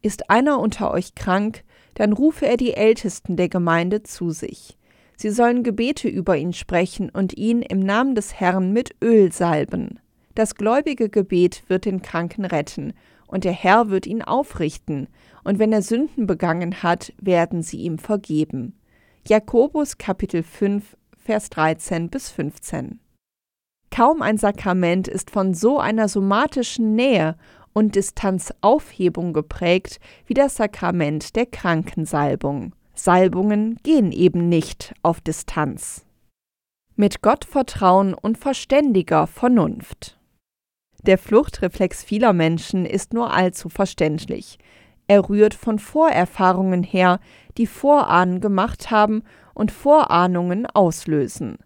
Ist 0.03 0.31
einer 0.31 0.61
unter 0.61 0.91
euch 0.93 1.15
krank, 1.15 1.65
dann 1.95 2.13
rufe 2.13 2.47
er 2.47 2.57
die 2.57 2.75
Ältesten 2.75 3.37
der 3.37 3.49
Gemeinde 3.49 4.03
zu 4.03 4.31
sich. 4.31 4.77
Sie 5.17 5.31
sollen 5.31 5.63
Gebete 5.63 6.09
über 6.09 6.37
ihn 6.37 6.53
sprechen 6.53 7.09
und 7.11 7.37
ihn 7.37 7.63
im 7.63 7.81
Namen 7.81 8.15
des 8.15 8.35
Herrn 8.39 8.73
mit 8.73 8.95
Öl 9.03 9.33
salben. 9.33 9.99
Das 10.35 10.55
gläubige 10.55 11.09
Gebet 11.09 11.65
wird 11.69 11.87
den 11.87 12.03
Kranken 12.03 12.45
retten, 12.45 12.93
und 13.27 13.45
der 13.45 13.53
Herr 13.53 13.89
wird 13.89 14.07
ihn 14.07 14.23
aufrichten, 14.23 15.09
und 15.43 15.59
wenn 15.59 15.73
er 15.73 15.83
Sünden 15.83 16.27
begangen 16.27 16.83
hat, 16.83 17.13
werden 17.21 17.63
sie 17.63 17.79
ihm 17.79 17.99
vergeben. 17.99 18.79
Jakobus 19.27 19.99
Kapitel 19.99 20.43
5, 20.43 20.97
Vers 21.17 21.51
13 21.51 22.11
bis 22.11 22.31
15. 22.31 23.01
Kaum 23.91 24.23
ein 24.23 24.37
Sakrament 24.37 25.09
ist 25.09 25.31
von 25.31 25.55
so 25.55 25.79
einer 25.79 26.09
somatischen 26.09 26.95
Nähe 26.95 27.37
und 27.73 27.95
Distanzaufhebung 27.95 29.33
geprägt 29.33 30.01
wie 30.27 30.35
das 30.35 30.57
Sakrament 30.57 31.37
der 31.37 31.47
Krankensalbung. 31.47 32.73
Salbungen 32.95 33.79
gehen 33.83 34.13
eben 34.13 34.49
nicht 34.49 34.95
auf 35.03 35.21
Distanz. 35.21 36.07
Mit 36.95 37.21
Gottvertrauen 37.21 38.15
und 38.15 38.39
verständiger 38.39 39.27
Vernunft. 39.27 40.19
Der 41.03 41.19
Fluchtreflex 41.19 42.03
vieler 42.03 42.33
Menschen 42.33 42.87
ist 42.87 43.13
nur 43.13 43.33
allzu 43.33 43.69
verständlich. 43.69 44.59
Er 45.07 45.29
rührt 45.29 45.55
von 45.55 45.79
Vorerfahrungen 45.79 46.83
her, 46.83 47.21
die 47.59 47.67
Vorahnen 47.67 48.41
gemacht 48.41 48.91
haben 48.91 49.23
und 49.55 49.71
Vorahnungen 49.71 50.67
auslösen. 50.67 51.59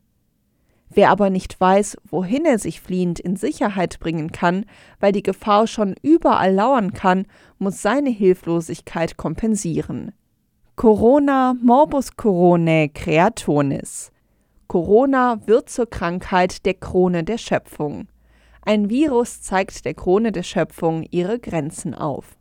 Wer 0.92 1.10
aber 1.10 1.30
nicht 1.30 1.60
weiß, 1.60 1.98
wohin 2.04 2.44
er 2.44 2.58
sich 2.58 2.80
fliehend 2.80 3.20
in 3.20 3.36
Sicherheit 3.36 4.00
bringen 4.00 4.32
kann, 4.32 4.66
weil 4.98 5.12
die 5.12 5.22
Gefahr 5.22 5.68
schon 5.68 5.94
überall 6.02 6.52
lauern 6.52 6.92
kann, 6.92 7.26
muss 7.58 7.80
seine 7.80 8.10
Hilflosigkeit 8.10 9.16
kompensieren. 9.16 10.12
Corona 10.74 11.54
morbus 11.62 12.16
coronae 12.16 12.88
creatonis. 12.88 14.10
Corona 14.66 15.40
wird 15.46 15.68
zur 15.68 15.88
Krankheit 15.88 16.64
der 16.66 16.74
Krone 16.74 17.22
der 17.22 17.38
Schöpfung. 17.38 18.08
Ein 18.62 18.90
Virus 18.90 19.42
zeigt 19.42 19.84
der 19.84 19.94
Krone 19.94 20.32
der 20.32 20.42
Schöpfung 20.42 21.04
ihre 21.10 21.38
Grenzen 21.38 21.94
auf. 21.94 22.36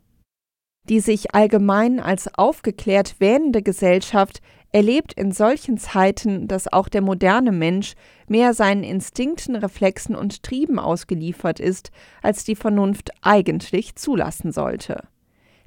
Die 0.88 1.00
sich 1.00 1.34
allgemein 1.34 2.00
als 2.00 2.32
aufgeklärt 2.34 3.16
wähnende 3.18 3.62
Gesellschaft 3.62 4.40
erlebt 4.72 5.12
in 5.12 5.32
solchen 5.32 5.78
Zeiten, 5.78 6.46
dass 6.46 6.72
auch 6.72 6.88
der 6.88 7.02
moderne 7.02 7.52
Mensch 7.52 7.94
mehr 8.28 8.54
seinen 8.54 8.84
Instinkten, 8.84 9.56
Reflexen 9.56 10.14
und 10.14 10.42
Trieben 10.42 10.78
ausgeliefert 10.78 11.58
ist, 11.60 11.90
als 12.22 12.44
die 12.44 12.54
Vernunft 12.54 13.10
eigentlich 13.22 13.96
zulassen 13.96 14.52
sollte. 14.52 15.04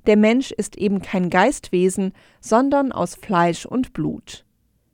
Der 0.05 0.17
Mensch 0.17 0.51
ist 0.51 0.77
eben 0.77 1.01
kein 1.01 1.29
Geistwesen, 1.29 2.13
sondern 2.41 2.91
aus 2.91 3.15
Fleisch 3.15 3.65
und 3.65 3.93
Blut. 3.93 4.45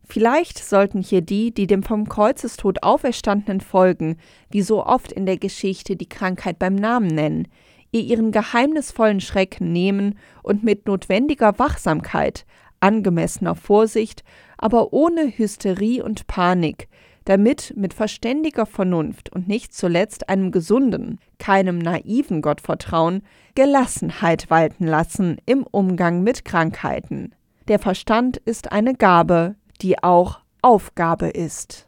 Vielleicht 0.03 0.57
sollten 0.57 1.01
hier 1.01 1.21
die, 1.21 1.51
die 1.51 1.67
dem 1.67 1.83
vom 1.83 2.09
Kreuzestod 2.09 2.81
Auferstandenen 2.81 3.61
folgen, 3.61 4.17
wie 4.49 4.63
so 4.63 4.83
oft 4.83 5.11
in 5.11 5.27
der 5.27 5.37
Geschichte 5.37 5.95
die 5.95 6.09
Krankheit 6.09 6.57
beim 6.57 6.73
Namen 6.73 7.07
nennen, 7.07 7.47
ihr 7.91 8.01
ihren 8.01 8.31
geheimnisvollen 8.31 9.21
Schrecken 9.21 9.71
nehmen 9.71 10.17
und 10.41 10.63
mit 10.63 10.87
notwendiger 10.87 11.59
Wachsamkeit, 11.59 12.45
angemessener 12.79 13.55
Vorsicht, 13.55 14.23
aber 14.57 14.93
ohne 14.93 15.37
Hysterie 15.37 16.01
und 16.01 16.27
Panik, 16.27 16.87
damit 17.25 17.73
mit 17.75 17.93
verständiger 17.93 18.65
Vernunft 18.65 19.31
und 19.31 19.47
nicht 19.47 19.73
zuletzt 19.73 20.29
einem 20.29 20.51
gesunden, 20.51 21.19
keinem 21.37 21.77
naiven 21.77 22.41
Gottvertrauen 22.41 23.21
Gelassenheit 23.55 24.49
walten 24.49 24.87
lassen 24.87 25.37
im 25.45 25.63
Umgang 25.63 26.23
mit 26.23 26.45
Krankheiten. 26.45 27.35
Der 27.67 27.77
Verstand 27.77 28.37
ist 28.37 28.71
eine 28.71 28.95
Gabe, 28.95 29.55
die 29.81 30.01
auch 30.01 30.39
Aufgabe 30.61 31.27
ist. 31.27 31.87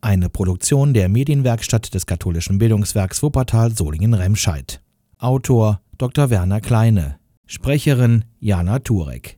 Eine 0.00 0.28
Produktion 0.28 0.94
der 0.94 1.08
Medienwerkstatt 1.08 1.92
des 1.92 2.06
katholischen 2.06 2.58
Bildungswerks 2.58 3.20
Wuppertal 3.22 3.72
Solingen-Remscheid. 3.72 4.80
Autor 5.18 5.80
Dr. 5.98 6.30
Werner 6.30 6.60
Kleine 6.60 7.17
Sprecherin 7.48 8.24
Jana 8.40 8.78
Turek 8.78 9.37